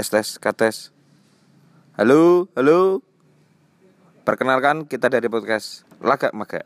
tes 0.00 0.08
tes 0.08 0.40
kates 0.40 0.76
halo 1.92 2.48
halo. 2.56 3.04
Perkenalkan 4.24 4.88
kita 4.88 5.12
dari 5.12 5.28
podcast 5.28 5.84
lagak 6.00 6.32
maga 6.32 6.64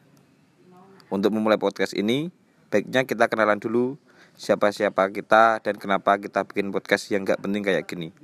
untuk 1.11 1.35
memulai 1.35 1.59
podcast 1.59 1.99
ini 1.99 2.31
baiknya 2.71 3.03
kita 3.03 3.27
kenalan 3.27 3.59
dulu 3.59 3.99
siapa 4.39 4.71
siapa 4.71 5.11
kita 5.11 5.59
dan 5.67 5.75
kenapa 5.83 6.15
kita 6.23 6.47
bikin 6.47 6.71
podcast 6.71 7.11
yang 7.11 7.27
gak 7.27 7.43
penting 7.43 7.67
kayak 7.67 7.91
gini. 7.91 8.15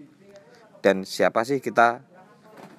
Dan 0.79 1.03
siapa 1.03 1.43
sih 1.43 1.59
kita 1.59 2.07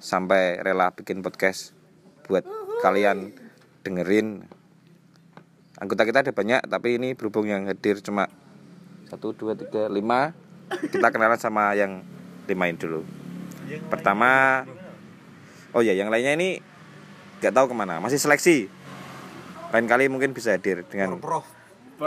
sampai 0.00 0.56
rela 0.64 0.88
bikin 0.88 1.20
podcast 1.20 1.76
buat 2.24 2.48
kalian 2.80 3.36
dengerin? 3.84 4.48
Anggota 5.76 6.08
kita 6.08 6.24
ada 6.24 6.32
banyak 6.32 6.64
tapi 6.64 6.96
ini 6.96 7.12
berhubung 7.12 7.52
yang 7.52 7.68
hadir 7.68 8.00
cuma 8.00 8.32
satu 9.12 9.36
dua 9.36 9.52
tiga 9.52 9.92
lima. 9.92 10.32
Kita 10.72 11.12
kenalan 11.12 11.36
sama 11.36 11.76
yang 11.76 12.21
limain 12.50 12.74
dulu. 12.74 13.06
Pertama 13.88 14.62
oh 15.72 15.80
ya 15.80 15.96
yang 15.96 16.12
lainnya 16.12 16.36
ini 16.36 16.48
nggak 17.40 17.52
tahu 17.54 17.72
ke 17.72 17.74
mana 17.76 17.98
masih 18.02 18.20
seleksi. 18.20 18.68
Lain 19.72 19.88
kali 19.88 20.06
mungkin 20.12 20.36
bisa 20.36 20.52
hadir 20.52 20.84
dengan 20.84 21.16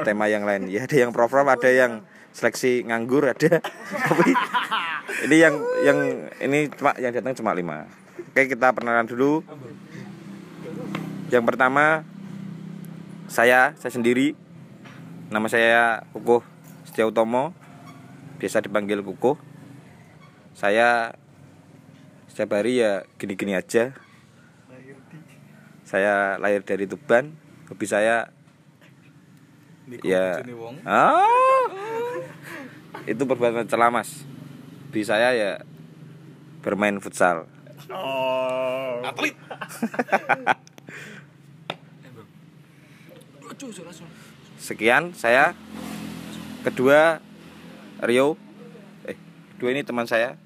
tema 0.05 0.29
yang 0.29 0.45
lain. 0.45 0.69
Ya 0.69 0.85
ada 0.85 0.95
yang 0.95 1.09
prof 1.15 1.31
prof 1.31 1.47
ada 1.47 1.69
yang 1.71 2.05
seleksi 2.35 2.85
nganggur 2.85 3.25
ada. 3.25 3.63
Tapi 4.09 4.31
ini 5.25 5.35
yang 5.39 5.55
yang 5.81 5.99
ini 6.43 6.69
cuma 6.69 6.93
yang 7.01 7.11
datang 7.15 7.33
cuma 7.33 7.57
lima. 7.57 7.89
Oke 8.35 8.51
kita 8.51 8.75
perkenalan 8.75 9.07
dulu. 9.09 9.41
Yang 11.33 11.43
pertama 11.47 12.05
saya 13.31 13.73
saya 13.79 13.91
sendiri. 13.91 14.37
Nama 15.25 15.47
saya 15.49 16.05
Kukuh 16.13 16.45
Setiautomo. 16.85 17.49
Biasa 18.37 18.61
dipanggil 18.61 19.01
Kukuh 19.01 19.54
saya 20.55 21.11
setiap 22.31 22.55
hari 22.55 22.79
ya 22.79 23.03
gini-gini 23.19 23.59
aja. 23.59 23.91
Saya 25.83 26.39
lahir 26.39 26.63
dari 26.63 26.87
Tuban 26.89 27.35
hobi 27.69 27.85
saya 27.89 28.29
ya 30.01 30.41
ah! 30.87 31.27
Itu 33.05 33.27
perbuatan 33.27 33.67
celah 33.67 33.91
mas. 33.91 34.23
Hobi 34.89 35.03
saya 35.03 35.35
ya 35.35 35.51
bermain 36.63 36.97
futsal. 37.03 37.51
Oh. 37.91 39.03
Atlet. 39.03 39.35
sekian 44.57 45.13
saya. 45.13 45.53
Kedua 46.65 47.21
Rio. 48.01 48.35
Eh 49.05 49.15
kedua 49.53 49.69
ini 49.71 49.85
teman 49.85 50.09
saya 50.09 50.44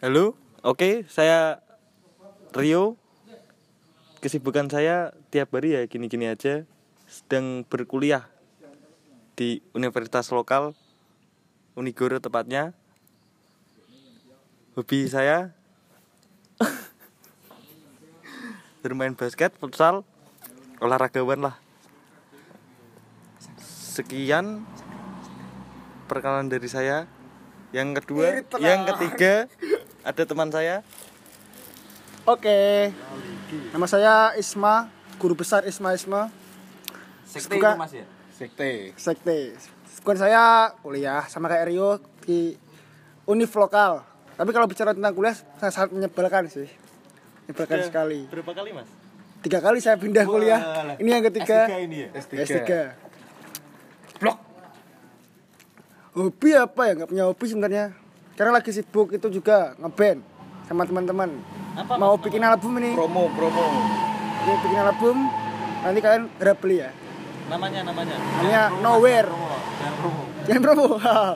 Halo. 0.00 0.32
Oke, 0.64 1.04
saya 1.12 1.60
Rio. 2.56 2.96
Kesibukan 4.24 4.64
saya 4.72 5.12
tiap 5.28 5.52
hari 5.52 5.76
ya 5.76 5.84
gini-gini 5.84 6.24
aja. 6.24 6.64
Sedang 7.04 7.68
berkuliah 7.68 8.24
di 9.36 9.60
universitas 9.76 10.32
lokal 10.32 10.72
Unigoro 11.76 12.16
tepatnya. 12.16 12.72
Hobi 14.72 15.04
saya 15.04 15.52
bermain 18.80 19.12
basket, 19.12 19.52
futsal, 19.60 20.08
olahragawan 20.80 21.44
lah. 21.44 21.60
Sekian 23.68 24.64
perkenalan 26.08 26.48
dari 26.48 26.72
saya. 26.72 27.04
Yang 27.76 28.02
kedua, 28.02 28.42
yang 28.64 28.82
ketiga 28.82 29.46
ada 30.00 30.22
teman 30.24 30.48
saya. 30.48 30.80
Oke. 32.24 32.92
Nama 33.72 33.86
saya 33.88 34.14
Isma, 34.36 34.88
guru 35.16 35.34
besar 35.34 35.66
Isma 35.66 35.92
Isma. 35.92 36.30
sekte 37.30 37.54
Bukan- 37.56 37.78
itu 37.78 37.82
mas 37.82 37.92
ya 37.94 38.06
Sekte. 38.34 38.90
Sekte. 38.96 39.38
Bukan 40.02 40.16
saya 40.16 40.72
kuliah 40.80 41.22
sama 41.28 41.46
kayak 41.46 41.68
Rio 41.68 42.00
di 42.24 42.56
univ 43.28 43.52
lokal. 43.52 44.02
Tapi 44.34 44.50
kalau 44.50 44.64
bicara 44.64 44.96
tentang 44.96 45.12
kuliah 45.12 45.36
sangat, 45.60 45.72
sangat 45.76 45.90
menyebalkan 45.92 46.48
sih. 46.48 46.66
Menyebalkan 47.44 47.84
sekali. 47.84 48.24
Berapa 48.32 48.56
kali, 48.56 48.72
Mas? 48.72 48.88
Tiga 49.44 49.60
kali 49.60 49.78
saya 49.84 50.00
pindah 50.00 50.24
kuliah. 50.24 50.60
Ini 50.96 51.08
yang 51.12 51.24
ketiga. 51.28 51.68
ini 51.76 52.08
ya? 52.08 52.16
S3. 52.16 52.96
Blok. 54.16 54.38
Hobi 56.16 56.50
apa 56.56 56.82
ya? 56.88 56.92
Nggak 56.96 57.08
punya 57.12 57.24
hobi 57.28 57.44
sebenarnya. 57.44 57.84
Karena 58.40 58.56
lagi 58.56 58.72
sibuk 58.72 59.12
itu 59.12 59.28
juga 59.28 59.76
ngeband 59.76 60.24
sama 60.64 60.88
teman-teman. 60.88 61.28
Mau 62.00 62.16
bikin 62.16 62.40
album 62.40 62.80
ini. 62.80 62.96
Promo, 62.96 63.28
promo. 63.36 63.68
Ini 64.48 64.52
bikin 64.64 64.80
album. 64.80 65.16
Nanti 65.84 66.00
kalian 66.00 66.24
harap 66.40 66.56
beli 66.64 66.80
ya. 66.80 66.88
Namanya, 67.52 67.84
namanya. 67.84 68.16
Namanya 68.16 68.62
Nowhere. 68.80 69.28
Dan 69.76 69.92
promo. 70.00 70.22
Jangan 70.48 70.62
promo. 70.64 70.86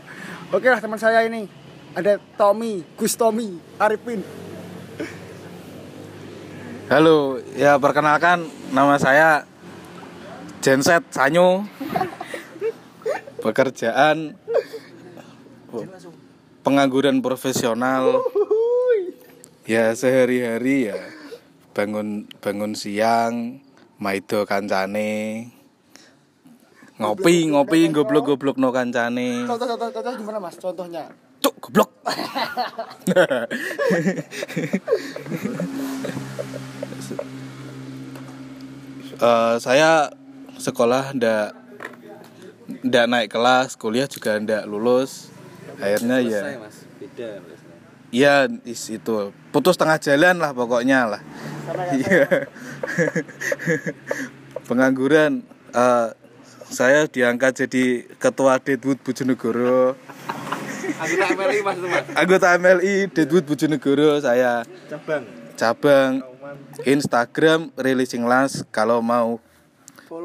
Oke 0.57 0.67
lah 0.73 0.81
teman 0.81 0.97
saya 0.97 1.29
ini. 1.29 1.45
Ada 1.93 2.17
Tommy, 2.41 2.81
Gus 2.97 3.21
Tommy, 3.21 3.61
Arifin. 3.77 4.25
Halo, 6.89 7.37
ya 7.53 7.77
perkenalkan 7.77 8.49
nama 8.73 8.97
saya 8.97 9.45
Genset 10.65 11.05
Sanyo. 11.13 11.69
Pekerjaan 13.45 14.41
pengangguran 16.65 17.21
profesional. 17.21 18.25
Ya 19.65 19.93
sehari-hari 19.93 20.93
ya 20.93 21.01
bangun 21.77 22.29
bangun 22.41 22.73
siang, 22.73 23.61
maido 24.01 24.49
kancane. 24.49 25.53
Ngopi, 26.95 27.51
ngopi 27.51 27.91
goblok-goblok 27.91 28.57
no 28.57 28.71
kancane. 28.71 29.45
Contoh, 29.45 29.67
contoh, 29.67 29.89
contoh 29.91 30.13
gimana 30.15 30.39
mas? 30.39 30.57
Contohnya. 30.57 31.11
Cuk, 31.43 31.55
goblok. 31.69 31.91
Eh, 39.15 39.57
saya 39.63 40.11
sekolah 40.59 41.15
ndak 41.15 41.55
ndak 42.83 43.07
naik 43.07 43.29
kelas, 43.31 43.79
kuliah 43.79 44.11
juga 44.11 44.35
ndak 44.43 44.67
lulus. 44.67 45.34
Akhirnya 45.81 46.17
ya. 46.23 46.41
mas. 46.61 46.87
Beda 46.99 47.29
Iya, 48.15 48.47
itu. 48.63 49.35
Putus 49.51 49.75
tengah 49.75 49.99
jalan 49.99 50.39
lah 50.39 50.55
pokoknya 50.55 51.19
lah. 51.19 51.23
Iya. 51.91 52.47
Pengangguran 54.71 55.43
eh, 55.75 56.09
saya 56.71 57.11
diangkat 57.11 57.67
jadi 57.67 58.07
ketua 58.23 58.63
Deadwood 58.63 59.03
Bojonegoro. 59.03 59.99
anggota 60.95 61.27
MLI 61.35 61.59
mas 61.65 61.77
itu 61.81 61.89
mas. 61.91 62.05
Anggota 62.15 62.47
MLI 62.55 62.95
Deadwood 63.11 63.45
Bojonegoro 63.51 64.23
saya. 64.23 64.63
Cabang. 64.87 65.25
cabang. 65.59 66.13
Instagram 66.87 67.75
releasing 67.75 68.23
last 68.31 68.63
kalau 68.71 69.03
mau 69.03 69.43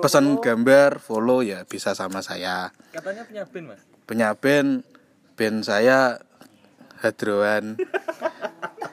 pesan 0.02 0.38
gambar 0.38 1.02
follow 1.02 1.42
ya 1.42 1.66
bisa 1.66 1.98
sama 1.98 2.22
saya. 2.22 2.70
Katanya 2.94 3.26
punya 3.26 3.44
band, 3.50 3.66
Mas. 3.66 3.82
punya 4.06 4.30
band 4.38 4.86
band 5.40 5.64
saya 5.64 6.20
hadroan. 7.00 7.80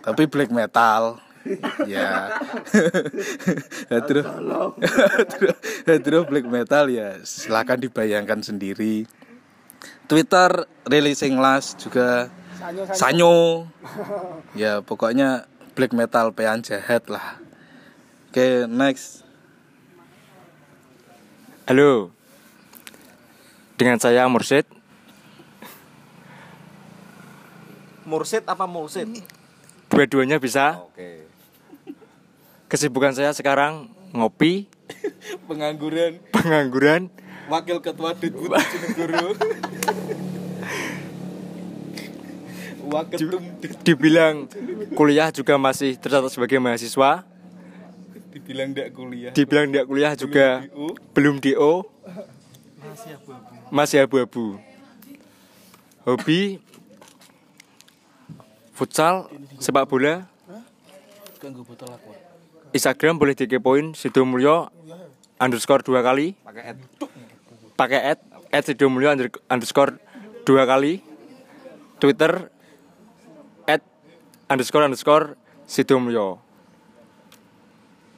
Tapi 0.07 0.31
black 0.31 0.55
metal. 0.55 1.19
Ya. 1.87 2.31
Hadro 3.91 4.23
hadro, 5.87 6.21
black 6.27 6.47
metal 6.47 6.87
ya. 6.91 7.19
Silahkan 7.27 7.79
dibayangkan 7.79 8.43
sendiri. 8.43 9.11
Twitter 10.07 10.71
releasing 10.87 11.39
last 11.43 11.83
juga 11.83 12.31
Sanyo, 12.59 12.83
Sanyo. 12.95 12.95
Sanyo. 12.95 13.35
Ya 14.55 14.79
pokoknya 14.83 15.51
black 15.75 15.91
metal 15.95 16.31
pean 16.31 16.63
jahat 16.63 17.11
lah. 17.11 17.43
Oke 18.31 18.71
next. 18.71 19.27
Halo. 21.67 22.15
Dengan 23.75 23.99
saya 23.99 24.31
Mursid. 24.31 24.76
Mursid 28.07 28.47
apa 28.47 28.71
Mursid? 28.71 29.11
Dua-duanya 29.91 30.39
bisa. 30.39 30.79
oke. 30.87 31.27
Kesibukan 32.67 33.15
saya 33.15 33.31
sekarang 33.35 33.91
ngopi, 34.15 34.67
pengangguran. 35.51 36.19
Pengangguran, 36.31 37.11
wakil 37.51 37.79
ketua 37.83 38.15
Deadwood 38.15 38.55
Bojonegoro 38.55 39.35
waketum 42.87 43.43
dibilang 43.83 44.47
kuliah 44.95 45.35
juga 45.35 45.59
masih 45.59 45.99
tercatat 45.99 46.31
sebagai 46.31 46.63
mahasiswa, 46.63 47.27
dibilang 48.31 48.71
ndak 48.71 48.89
kuliah. 48.95 49.33
Dibilang 49.35 49.67
tidak 49.75 49.87
kuliah 49.91 50.13
juga 50.15 50.63
belum 51.11 51.43
DO, 51.43 51.83
masih 53.75 54.07
abu-abu. 54.07 54.59
Hobi 56.07 56.63
futsal, 58.77 59.27
sepak 59.57 59.89
bola. 59.89 60.29
Instagram 62.73 63.17
boleh 63.17 63.33
dikepoin 63.33 63.95
Sido 63.95 64.27
Mulyo 64.27 64.69
underscore 65.39 65.81
dua 65.81 66.01
kali 66.01 66.35
Pakai 66.43 66.63
ad. 66.67 66.79
pakai 67.73 68.01
at 68.13 68.21
at 68.51 68.63
Sido 68.65 68.89
Mulyo 68.89 69.13
under- 69.13 69.33
underscore 69.47 69.97
dua 70.43 70.67
kali 70.67 71.01
Twitter 71.97 72.51
at 73.65 73.81
underscore 74.49 74.85
underscore 74.85 75.39
Sido 75.65 75.97
Mulyo 75.97 76.37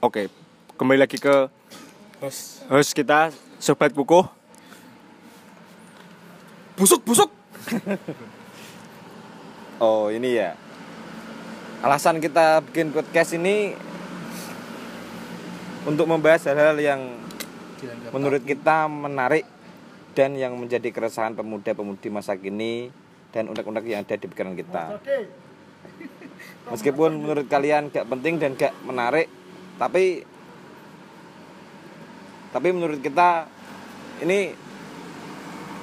Oke 0.00 0.26
kembali 0.74 0.98
lagi 0.98 1.18
ke 1.18 1.50
host 2.66 2.90
kita 2.94 3.30
Sobat 3.58 3.92
Kukuh 3.92 4.26
Busuk, 6.74 7.02
busuk. 7.02 7.30
Oh 9.78 10.10
ini 10.10 10.34
ya. 10.34 10.58
Alasan 11.86 12.18
kita 12.18 12.66
bikin 12.66 12.90
podcast 12.90 13.38
ini 13.38 13.78
Untuk 15.86 16.10
membahas 16.10 16.50
hal-hal 16.50 16.74
yang 16.82 17.14
Menurut 18.10 18.42
kita 18.42 18.90
menarik 18.90 19.46
Dan 20.18 20.34
yang 20.34 20.58
menjadi 20.58 20.90
keresahan 20.90 21.38
pemuda-pemudi 21.38 22.10
masa 22.10 22.34
kini 22.34 22.90
Dan 23.30 23.54
unek-unek 23.54 23.86
yang 23.86 24.02
ada 24.02 24.18
di 24.18 24.26
pikiran 24.26 24.58
kita. 24.58 24.98
Meskipun 26.74 27.22
menurut 27.22 27.46
kalian 27.46 27.94
gak 27.94 28.10
penting 28.10 28.42
dan 28.42 28.58
gak 28.58 28.74
menarik 28.82 29.30
Tapi 29.78 30.26
Tapi 32.50 32.68
menurut 32.74 32.98
kita 32.98 33.46
Ini 34.26 34.58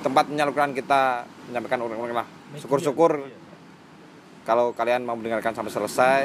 Tempat 0.03 0.27
menyalurkan 0.27 0.75
kita 0.75 1.24
Menyampaikan 1.48 1.80
unek-unek 1.80 2.12
lah. 2.12 2.27
Syukur-syukur 2.59 3.44
Kalau 4.45 4.71
kalian 4.71 5.03
mau 5.03 5.18
mendengarkan 5.18 5.57
sampai 5.57 5.74
selesai 5.74 6.21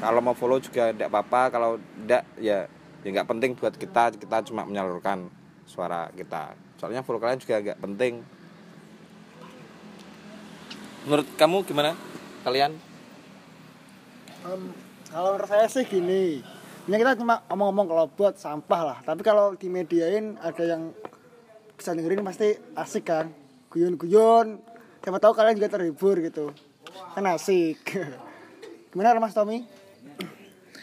Kalau 0.00 0.20
mau 0.24 0.32
follow 0.32 0.56
juga 0.58 0.90
tidak 0.90 1.12
apa-apa 1.12 1.42
Kalau 1.52 1.70
tidak 1.76 2.24
ya 2.40 2.64
Ya 3.04 3.08
nggak 3.12 3.28
penting 3.28 3.54
buat 3.54 3.76
kita 3.76 4.16
Kita 4.16 4.42
cuma 4.48 4.64
menyalurkan 4.64 5.28
suara 5.68 6.08
kita 6.16 6.56
Soalnya 6.80 7.04
follow 7.04 7.20
kalian 7.20 7.38
juga 7.38 7.60
gak 7.60 7.78
penting 7.78 8.24
Menurut 11.06 11.28
kamu 11.38 11.62
gimana? 11.62 11.94
Kalian? 12.42 12.74
Em, 14.42 14.62
kalau 15.06 15.38
menurut 15.38 15.46
saya 15.46 15.70
sih 15.70 15.86
gini. 15.86 16.42
Ini 16.86 16.96
kita 16.98 17.14
cuma 17.14 17.46
ngomong-ngomong 17.46 17.86
kalau 17.86 18.04
buat 18.10 18.34
sampah 18.34 18.82
lah. 18.82 18.98
Tapi 19.06 19.22
kalau 19.22 19.54
di 19.54 19.70
mediain 19.70 20.34
ada 20.42 20.66
yang 20.66 20.90
bisa 21.78 21.94
dengerin 21.94 22.26
pasti 22.26 22.58
asik 22.74 23.06
kan. 23.06 23.30
Guyon-guyon. 23.70 24.58
Siapa 24.98 25.22
tahu 25.22 25.38
kalian 25.38 25.54
juga 25.54 25.78
terhibur 25.78 26.18
gitu. 26.18 26.50
Kan 27.14 27.24
asik. 27.28 27.80
Gimana 28.92 29.20
Mas 29.20 29.36
Tommy? 29.36 29.64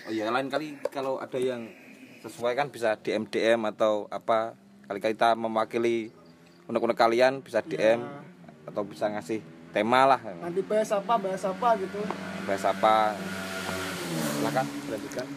Oh 0.03 0.11
iya 0.11 0.27
lain 0.27 0.51
kali 0.51 0.75
kalau 0.91 1.17
ada 1.17 1.39
yang 1.39 1.71
sesuai 2.19 2.59
kan 2.59 2.67
bisa 2.67 2.99
DM 2.99 3.23
DM 3.27 3.63
atau 3.71 4.11
apa 4.11 4.51
kali 4.87 4.99
kita 4.99 5.31
mewakili 5.35 6.11
unek-unek 6.67 6.95
kalian 6.99 7.39
bisa 7.39 7.63
DM 7.63 8.03
atau 8.67 8.83
bisa 8.83 9.07
ngasih 9.07 9.39
tema 9.71 10.03
lah 10.03 10.19
Nanti 10.39 10.59
bahas 10.63 10.91
apa, 10.91 11.15
bahas 11.15 11.43
apa 11.43 11.69
gitu. 11.79 11.99
bahas 12.43 12.63
apa 12.67 13.15
silakan 14.43 14.65
lanjutkan 14.91 15.27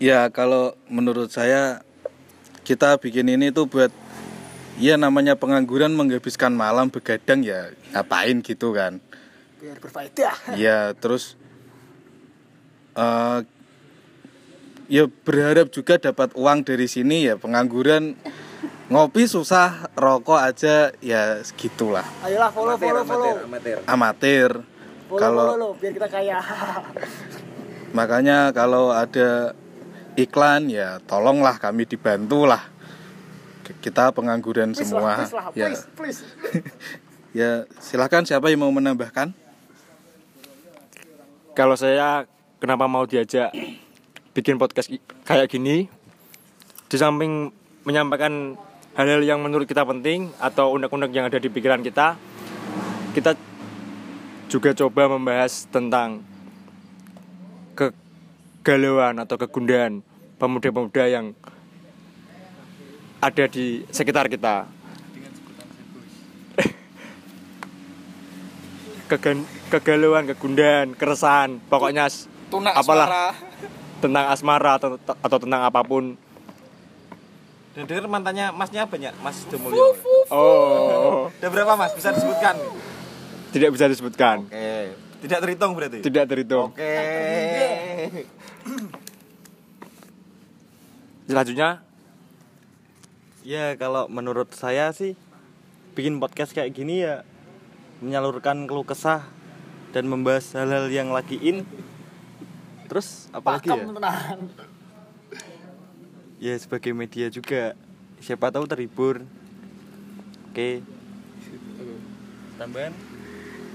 Ya 0.00 0.32
kalau 0.32 0.72
menurut 0.88 1.28
saya 1.28 1.84
kita 2.64 2.96
bikin 2.96 3.28
ini 3.28 3.52
tuh 3.52 3.68
buat 3.68 3.92
ya 4.80 4.96
namanya 4.96 5.36
pengangguran 5.36 5.92
menghabiskan 5.92 6.56
malam 6.56 6.88
begadang 6.88 7.44
ya 7.44 7.68
ngapain 7.92 8.40
gitu 8.40 8.72
kan. 8.72 9.04
Biar 9.60 9.76
berfaedah. 9.76 10.34
Ya 10.56 10.96
terus 10.96 11.36
eh 12.96 13.40
ya 14.90 15.06
berharap 15.06 15.70
juga 15.70 15.94
dapat 16.02 16.34
uang 16.34 16.66
dari 16.66 16.90
sini 16.90 17.30
ya 17.30 17.38
pengangguran 17.38 18.18
ngopi 18.90 19.30
susah 19.30 19.86
rokok 19.94 20.42
aja 20.42 20.90
ya 20.98 21.38
segitulah 21.46 22.02
Ayolah 22.26 22.50
follow, 22.50 22.74
amatir 22.74 22.90
follow, 22.90 23.04
follow. 23.06 23.34
amatir 23.46 23.74
amatir 23.78 23.86
amatir 23.86 24.50
Follow, 25.06 25.22
kalau 25.22 25.46
follow, 25.54 25.70
lo, 25.70 25.78
biar 25.78 25.92
kita 25.94 26.08
kaya. 26.10 26.38
makanya 27.98 28.50
kalau 28.50 28.90
ada 28.90 29.54
iklan 30.18 30.66
ya 30.66 30.98
tolonglah 31.06 31.62
kami 31.62 31.86
dibantu 31.86 32.50
lah 32.50 32.66
kita 33.78 34.10
pengangguran 34.10 34.74
Please 34.74 34.90
semua 34.90 35.14
lah, 35.14 35.18
please 35.22 35.34
lah, 35.38 35.46
ya 35.54 35.66
please, 35.70 35.82
please. 35.94 36.20
ya 37.38 37.50
silakan 37.78 38.26
siapa 38.26 38.50
yang 38.50 38.66
mau 38.66 38.74
menambahkan 38.74 39.30
Kalau 41.54 41.74
saya 41.74 42.24
kenapa 42.62 42.86
mau 42.86 43.04
diajak 43.04 43.50
bikin 44.34 44.56
podcast 44.56 44.90
kayak 45.26 45.50
gini 45.50 45.90
Di 46.86 46.96
samping 46.96 47.50
menyampaikan 47.82 48.54
hal-hal 48.94 49.22
yang 49.22 49.42
menurut 49.42 49.66
kita 49.66 49.82
penting 49.82 50.30
Atau 50.38 50.74
unek-unek 50.74 51.10
yang 51.10 51.26
ada 51.26 51.38
di 51.42 51.50
pikiran 51.50 51.82
kita 51.82 52.14
Kita 53.12 53.34
juga 54.50 54.74
coba 54.74 55.06
membahas 55.06 55.70
tentang 55.70 56.26
kegalauan 57.78 59.22
atau 59.22 59.38
kegundahan 59.38 60.02
pemuda-pemuda 60.42 61.06
yang 61.06 61.32
ada 63.22 63.44
di 63.46 63.86
sekitar 63.94 64.26
kita. 64.26 64.66
Kegan, 69.10 69.42
kegalauan, 69.68 70.22
kegundahan, 70.24 70.94
keresahan, 70.94 71.58
pokoknya 71.66 72.06
s- 72.06 72.30
apalah. 72.70 73.34
tentang 73.98 74.30
asmara 74.30 74.78
atau, 74.78 74.94
atau 74.96 75.38
tentang 75.38 75.60
apa 75.60 75.82
pun. 75.82 76.14
dan 77.70 77.86
denger 77.86 78.06
mantannya 78.06 78.50
masnya 78.50 78.82
banyak 78.82 79.14
mas 79.16 79.46
Demulyo 79.46 79.94
Oh, 80.28 81.26
udah 81.28 81.48
berapa 81.48 81.74
mas? 81.74 81.90
Bisa 81.92 82.10
disebutkan? 82.10 82.54
Tidak 83.50 83.70
bisa 83.70 83.86
disebutkan. 83.86 84.36
oke. 84.42 84.70
Tidak 85.20 85.38
terhitung 85.38 85.74
berarti? 85.74 85.98
Tidak 86.00 86.24
terhitung. 86.24 86.70
oke. 86.70 86.94
Selanjutnya, 91.24 91.82
Ya 93.40 93.72
kalau 93.74 94.04
menurut 94.06 94.52
saya 94.52 94.92
sih 94.92 95.16
bikin 95.92 96.18
podcast 96.18 96.52
kayak 96.52 96.70
gini 96.70 97.00
ya 97.00 97.24
menyalurkan 98.00 98.64
keluh 98.66 98.84
kesah 98.84 99.28
dan 99.94 100.08
membahas 100.08 100.56
hal-hal 100.56 100.88
yang 100.90 101.14
lagi 101.14 101.36
in. 101.40 101.68
Terus 102.90 103.30
apalagi 103.30 103.70
ya? 103.70 103.86
Ya 106.40 106.54
sebagai 106.56 106.96
media 106.96 107.28
juga 107.28 107.78
siapa 108.18 108.50
tahu 108.50 108.66
terhibur. 108.66 109.22
Oke. 110.50 110.82
Tambahan? 112.56 112.92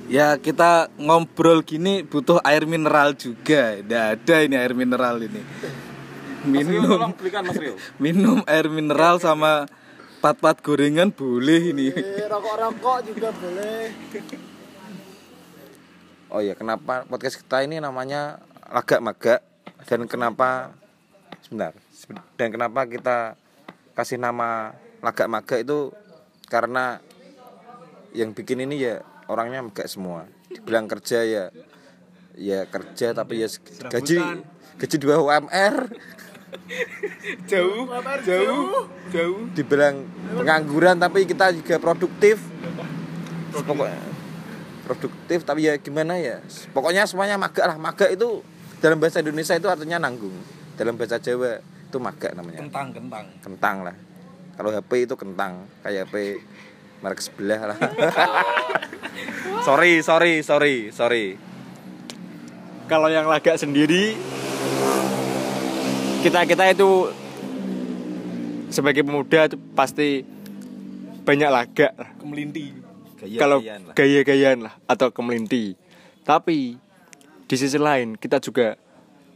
ya 0.05 0.38
kita 0.38 0.89
ngobrol 1.01 1.65
gini 1.65 2.05
butuh 2.05 2.38
air 2.46 2.70
mineral 2.70 3.17
juga 3.17 3.82
tidak 3.82 4.03
ada 4.17 4.36
ini 4.46 4.55
air 4.58 4.74
mineral 4.77 5.17
ini 5.17 5.41
Mas 6.46 6.70
Rio 6.70 6.82
minum 6.82 6.89
tolong 6.94 7.13
belikan 7.17 7.41
mas 7.41 7.58
Rio 7.58 7.75
minum 8.03 8.39
air 8.46 8.70
mineral 8.70 9.17
sama 9.17 9.65
pat-pat 10.25 10.58
gorengan 10.58 11.13
boleh 11.13 11.70
ini 11.70 11.94
Rokok-rokok 12.25 12.98
juga 13.05 13.29
boleh. 13.29 13.94
Oh 16.34 16.41
iya, 16.41 16.58
kenapa 16.58 17.05
podcast 17.05 17.38
kita 17.38 17.62
ini 17.62 17.77
namanya 17.77 18.41
Lagak 18.65 19.05
Maga 19.05 19.46
dan 19.86 20.10
kenapa 20.10 20.74
sebentar. 21.46 21.77
seben- 21.94 22.25
Dan 22.36 22.50
kenapa 22.50 22.89
kita 22.89 23.38
kasih 23.94 24.17
nama 24.17 24.74
Lagak 25.05 25.29
Maga 25.29 25.62
itu 25.62 25.94
karena 26.50 26.98
yang 28.12 28.34
bikin 28.34 28.65
ini 28.65 28.82
ya 28.82 29.05
orangnya 29.29 29.62
megak 29.62 29.86
semua. 29.86 30.25
Dibilang 30.50 30.89
kerja 30.89 31.22
ya 31.22 31.44
ya 32.34 32.65
kerja 32.65 33.13
tapi 33.13 33.46
ya 33.46 33.48
gaji 33.86 34.17
gaji 34.82 34.96
2 34.98 35.22
UMR. 35.22 35.75
Jauh 37.51 37.85
jauh 38.25 38.88
jauh. 39.12 39.41
Dibilang 39.53 40.05
pengangguran 40.35 40.97
tapi 41.00 41.25
kita 41.27 41.53
juga 41.55 41.79
produktif. 41.79 42.41
Pokoknya 43.55 44.00
produktif 44.85 45.39
tapi 45.41 45.65
ya 45.65 45.79
gimana 45.81 46.19
ya? 46.21 46.39
Pokoknya 46.71 47.09
semuanya 47.09 47.39
maga 47.41 47.65
lah. 47.65 47.77
Maga 47.79 48.05
itu 48.12 48.45
dalam 48.79 49.01
bahasa 49.01 49.24
Indonesia 49.24 49.57
itu 49.57 49.67
artinya 49.67 49.97
nanggung. 49.97 50.35
Dalam 50.75 51.00
bahasa 51.00 51.17
Jawa 51.17 51.59
itu 51.62 51.97
maga 51.97 52.29
namanya. 52.35 52.62
Kentang 52.62 52.88
kentang. 52.93 53.25
Kentang 53.41 53.75
lah. 53.88 53.95
Kalau 54.55 54.69
HP 54.71 55.09
itu 55.09 55.15
kentang. 55.17 55.65
Kayak 55.81 56.07
HP 56.07 56.15
merek 57.03 57.19
sebelah 57.21 57.62
lah. 57.74 57.77
Sorry 59.65 60.03
sorry 60.05 60.45
sorry 60.45 60.93
sorry. 60.93 61.25
Kalau 62.85 63.09
yang 63.09 63.25
lagak 63.25 63.57
sendiri, 63.57 64.13
kita 66.25 66.41
kita 66.44 66.74
itu 66.74 66.89
sebagai 68.67 69.05
pemuda 69.05 69.46
itu 69.46 69.58
pasti 69.72 70.25
banyak 71.22 71.46
lagak 71.48 71.94
lah. 71.94 72.10
kemelinti 72.17 72.74
kalau 73.38 73.62
Gaya-gayaan 73.62 73.82
lah. 73.84 73.94
gaya-gayaan 73.94 74.60
lah 74.62 74.74
atau 74.86 75.08
kemelinti 75.10 75.77
tapi 76.22 76.82
di 77.46 77.55
sisi 77.55 77.77
lain 77.77 78.17
kita 78.17 78.41
juga 78.41 78.74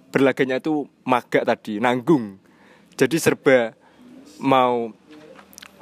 berlaganya 0.10 0.58
itu 0.58 0.90
maga 1.04 1.46
tadi 1.46 1.78
nanggung 1.78 2.42
jadi 2.94 3.16
serba 3.16 3.78
mau 4.42 4.90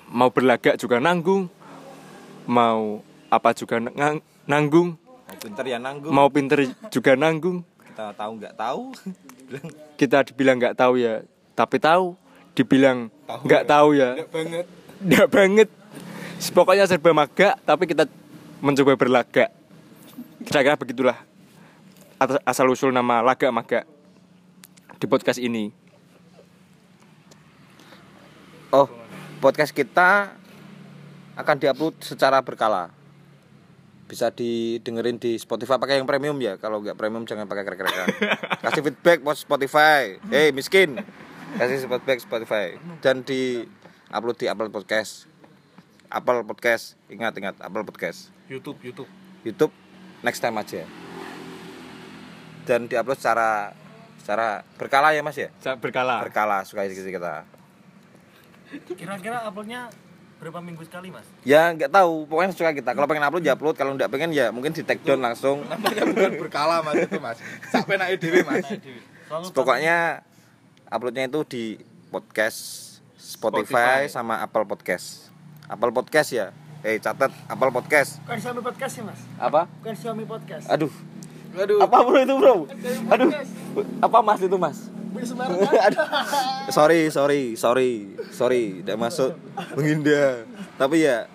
mau 0.08 0.28
berlagak 0.28 0.76
juga 0.76 1.00
nanggung 1.00 1.48
mau 2.46 3.00
apa 3.28 3.52
juga 3.54 3.80
nang- 3.80 4.20
nanggung 4.44 5.00
Mau 5.28 5.36
pinter 5.38 5.66
ya 5.66 5.78
nanggung. 5.78 6.12
mau 6.14 6.28
pinter 6.28 6.60
juga 6.88 7.16
nanggung 7.16 7.64
kita 7.98 8.14
tahu 8.14 8.32
nggak 8.38 8.54
tahu. 8.54 8.82
Bilang, 9.50 9.68
kita 9.98 10.18
dibilang 10.30 10.56
nggak 10.62 10.78
tahu 10.78 11.02
ya 11.02 11.26
tapi 11.58 11.82
tahu. 11.82 12.14
Dibilang 12.54 13.10
nggak 13.26 13.66
tahu 13.66 13.98
ya. 13.98 14.22
Banget. 14.30 14.66
Nggak 15.02 15.28
banget. 15.34 15.70
Pokoknya 16.54 16.86
serba 16.86 17.10
maga 17.18 17.58
tapi 17.66 17.90
kita 17.90 18.06
mencoba 18.62 18.94
berlagak. 18.94 19.50
Kira-kira 20.46 20.78
begitulah. 20.78 21.18
Atas- 22.22 22.46
asal 22.46 22.70
usul 22.70 22.94
nama 22.94 23.26
laga 23.26 23.50
maga 23.50 23.82
di 25.02 25.06
podcast 25.10 25.42
ini. 25.42 25.74
Oh, 28.70 28.86
podcast 29.42 29.74
kita 29.74 30.38
akan 31.34 31.56
diupload 31.58 31.98
secara 32.06 32.46
berkala. 32.46 32.94
Bisa 34.08 34.32
didengerin 34.32 35.20
di 35.20 35.36
Spotify 35.36 35.76
pakai 35.76 36.00
yang 36.00 36.08
premium 36.08 36.40
ya. 36.40 36.56
Kalau 36.56 36.80
nggak 36.80 36.96
premium 36.96 37.28
jangan 37.28 37.44
pakai 37.44 37.68
krek-krekan. 37.68 38.08
Kasih 38.64 38.82
feedback 38.88 39.20
buat 39.20 39.36
Spotify. 39.36 40.16
Hei 40.32 40.56
miskin. 40.56 40.96
Kasih 41.60 41.84
feedback 41.84 42.24
Spotify 42.24 42.80
dan 43.04 43.28
di 43.28 43.68
upload 44.08 44.40
di 44.40 44.48
Apple 44.48 44.72
Podcast. 44.72 45.28
Apple 46.08 46.48
Podcast. 46.48 46.96
Ingat 47.12 47.36
ingat 47.36 47.56
Apple 47.60 47.84
Podcast. 47.84 48.32
YouTube 48.48 48.80
YouTube 48.80 49.12
YouTube 49.44 49.76
next 50.24 50.40
time 50.40 50.56
aja. 50.56 50.88
Dan 52.64 52.88
diupload 52.88 53.20
secara 53.20 53.76
secara 54.24 54.64
berkala 54.80 55.12
ya 55.12 55.20
Mas 55.24 55.36
ya? 55.36 55.52
berkala 55.84 56.24
Berkala 56.24 56.64
suka 56.64 56.88
kita. 56.88 57.44
Kira-kira 58.96 59.48
uploadnya 59.48 59.88
berapa 60.38 60.62
minggu 60.62 60.86
sekali 60.86 61.10
mas? 61.10 61.26
Ya 61.42 61.74
nggak 61.74 61.90
tahu, 61.90 62.30
pokoknya 62.30 62.54
suka 62.54 62.72
kita. 62.72 62.94
Kalau 62.94 63.10
pengen 63.10 63.26
upload 63.26 63.42
ya 63.42 63.58
upload, 63.58 63.74
kalau 63.74 63.92
nggak 63.94 64.08
pengen 64.08 64.30
ya 64.30 64.54
mungkin 64.54 64.70
di 64.70 64.86
take 64.86 65.02
down 65.02 65.18
langsung. 65.18 65.66
namanya 65.66 66.06
bukan 66.06 66.32
berkala 66.38 66.82
mas 66.82 66.96
itu 67.02 67.18
mas 67.18 67.38
sampai 67.68 67.98
naik 67.98 68.22
dewe 68.22 68.42
mas 68.42 68.66
Pokoknya 69.52 70.22
uploadnya 70.88 71.26
itu 71.26 71.42
di 71.44 71.64
podcast 72.08 72.60
Spotify, 73.18 74.08
Spotify. 74.08 74.14
sama 74.14 74.40
Apple 74.40 74.64
Podcast. 74.64 75.28
Apple 75.68 75.92
Podcast 75.92 76.30
ya. 76.32 76.48
Eh 76.80 76.96
catat 76.98 77.34
Apple 77.46 77.74
Podcast. 77.74 78.22
Bukan 78.24 78.38
Xiaomi 78.40 78.62
podcast 78.62 78.94
ya 78.94 79.04
mas? 79.04 79.20
Apa? 79.36 79.62
Bukan 79.82 79.94
Xiaomi 79.98 80.24
podcast. 80.24 80.66
Aduh, 80.70 80.94
aduh 81.54 81.82
apa 81.82 81.98
bro 82.00 82.20
itu 82.22 82.36
bro? 82.38 82.56
Aduh, 83.10 83.30
apa 84.00 84.18
mas 84.22 84.40
itu 84.40 84.56
mas? 84.56 84.78
Kan? 85.78 85.94
sorry, 86.70 87.10
sorry, 87.10 87.42
sorry, 87.58 87.90
sorry, 88.30 88.64
tidak 88.82 88.98
masuk 88.98 89.32
menghindar. 89.74 90.46
Tapi 90.78 91.08
ya 91.08 91.26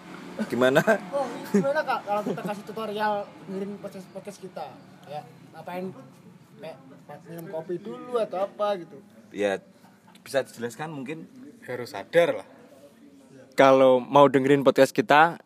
gimana? 0.48 0.80
Oh, 1.12 1.26
gimana 1.50 1.80
kak 1.84 2.00
kalau 2.08 2.22
kita 2.24 2.42
kasih 2.42 2.64
tutorial 2.66 3.14
ngirim 3.50 3.70
podcast 3.82 4.06
podcast 4.14 4.38
kita? 4.40 4.66
Kayak 5.06 5.24
ngapain? 5.52 5.84
Kayak 6.62 6.76
minum 7.28 7.46
kopi 7.50 7.74
dulu 7.82 8.16
atau 8.22 8.38
apa 8.46 8.66
gitu? 8.80 8.96
Ya 9.34 9.58
bisa 10.22 10.46
dijelaskan 10.46 10.94
mungkin 10.94 11.26
harus 11.66 11.94
sadar 11.94 12.42
lah 12.42 12.48
kalau 13.58 14.00
mau 14.00 14.30
dengerin 14.30 14.62
podcast 14.64 14.94
kita 14.94 15.38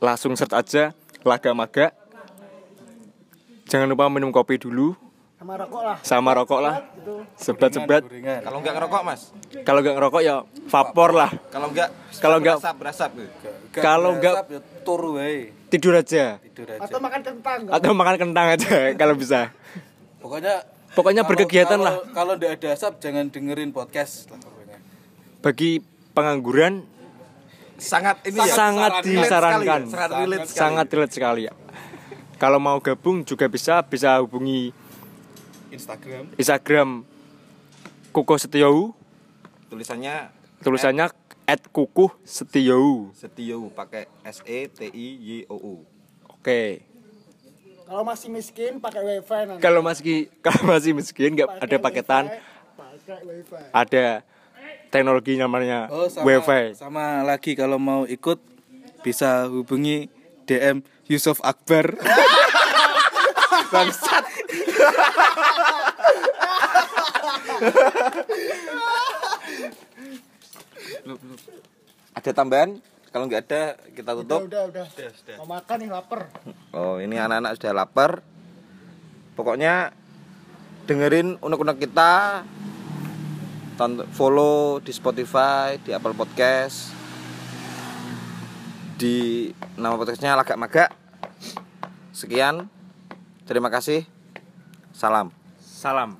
langsung 0.00 0.34
search 0.34 0.56
aja 0.56 0.96
laga 1.22 1.52
maga 1.52 1.86
jangan 3.68 3.86
lupa 3.92 4.08
minum 4.08 4.32
kopi 4.32 4.56
dulu 4.56 4.96
Sama 5.40 5.56
rokok 5.56 5.80
lah. 5.80 5.96
sama 6.04 6.30
rokok 6.36 6.60
lah 6.60 6.74
Gitu. 6.92 7.14
sebat-sebat 7.34 8.02
Gorengan. 8.04 8.40
kalau 8.44 8.58
nggak 8.60 8.74
ngerokok 8.76 9.00
mas, 9.02 9.20
kalau 9.64 9.80
nggak 9.80 9.94
ngerokok 9.96 10.20
ya 10.20 10.34
vapor 10.68 11.10
lah 11.10 11.30
kalau 11.48 11.72
nggak 11.72 11.88
Kalau 12.20 12.36
nggak- 12.38 12.60
berasap 12.76 13.10
gitu. 13.16 13.48
Gak 13.72 13.80
Kalau 13.80 14.10
nggak- 14.14 14.36
ya 14.44 14.60
tur 14.84 15.00
tidur 15.72 15.94
aja 15.96 16.36
tidur 16.36 16.66
aja 16.68 16.84
Atau 16.84 17.00
makan 17.00 17.20
kentang. 17.22 17.60
atau 17.66 17.92
makan 17.94 18.16
kentang 18.18 18.46
aja 18.52 18.68
kalau 19.00 19.14
bisa 19.16 19.48
pokoknya 20.20 20.60
Pokoknya 20.90 21.22
kalau- 21.22 21.30
berkegiatan 21.32 21.78
kalau- 21.78 21.86
lah. 21.88 21.94
kalau 22.12 22.32
nggak 22.36 22.52
ada 22.58 22.68
asap 22.74 22.92
jangan 23.00 23.24
dengerin 23.26 23.70
podcast 23.70 24.28
lah 24.28 24.38
pokoknya 24.38 24.76
bagi 25.40 25.80
pengangguran 26.12 26.84
Sangat 27.80 28.20
ini 28.28 28.36
ya, 28.36 28.52
sangat 28.52 28.92
ya, 28.92 29.00
disarankan 29.00 29.80
sangat 29.88 30.10
relate 30.12 30.44
sekali. 30.44 30.60
sangat 30.60 30.86
relate 30.92 31.14
sekali 31.14 31.42
ya 31.48 31.52
kalau 32.36 32.60
mau 32.60 32.76
gabung 32.76 33.24
juga 33.24 33.48
bisa 33.48 33.80
bisa 33.80 34.20
hubungi 34.20 34.76
Instagram. 35.70 36.24
Instagram. 36.34 36.88
Kukuh 38.10 38.36
Setiou 38.36 38.90
tulisannya 39.66 40.34
tulisannya 40.60 41.14
at 41.46 41.62
kukuh 41.64 42.10
Setiou 42.22 43.14
Setio 43.14 43.70
pakai 43.70 44.10
S 44.22 44.42
E 44.42 44.66
T 44.66 44.86
I 44.86 45.06
Y 45.16 45.30
O 45.46 45.54
U. 45.54 45.74
oke. 46.28 46.82
Kalau 47.86 48.02
masih 48.02 48.30
miskin 48.30 48.78
pakai 48.78 49.02
wifi 49.02 49.40
nanti. 49.46 49.58
kalau 49.58 49.82
masih 49.82 50.26
kalau 50.42 50.62
masih 50.64 50.90
miskin 50.90 51.34
nggak 51.34 51.58
ada 51.58 51.76
paketan. 51.78 52.24
Wifi, 52.26 52.42
Pakai 52.74 53.22
wifi. 53.22 53.58
ada 53.70 54.04
teknologi 54.90 55.34
namanya 55.34 55.86
oh 55.86 56.06
sama 56.06 56.26
wifi. 56.26 56.74
sama 56.74 57.22
lagi 57.22 57.54
kalau 57.54 57.78
mau 57.78 58.02
ikut 58.04 58.42
bisa 59.02 59.46
hubungi 59.46 60.10
DM 60.46 60.82
Yusuf 61.06 61.38
Akbar 61.40 61.94
Bangsat. 63.70 64.24
ada 72.14 72.30
tambahan? 72.34 72.70
Kalau 73.10 73.26
nggak 73.26 73.42
ada 73.50 73.62
kita 73.90 74.14
Udah, 74.14 74.22
tutup. 74.22 74.40
udah, 74.46 74.62
udah. 74.70 74.84
Mau 75.42 75.48
makan 75.58 75.76
nih 75.82 75.90
lapar. 75.90 76.30
Oh 76.70 77.02
ini 77.02 77.18
anak-anak 77.18 77.58
sudah 77.58 77.72
lapar. 77.74 78.10
Pokoknya 79.34 79.90
dengerin 80.86 81.38
unek-unek 81.42 81.78
kita. 81.78 82.44
Follow 84.12 84.76
di 84.84 84.92
Spotify, 84.92 85.80
di 85.80 85.96
Apple 85.96 86.12
Podcast, 86.12 86.92
di 89.00 89.48
nama 89.80 89.96
podcastnya 89.96 90.36
Lagak 90.36 90.60
Magak. 90.60 90.92
Sekian, 92.12 92.68
terima 93.50 93.66
kasih. 93.66 94.06
Salam. 94.94 95.34
salam 95.58 96.14